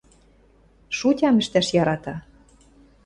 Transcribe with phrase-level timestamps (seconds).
[0.97, 2.15] Шутям ӹштӓш ярата.